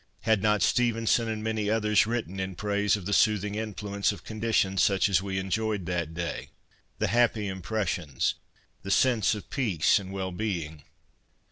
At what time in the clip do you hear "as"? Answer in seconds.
5.07-5.21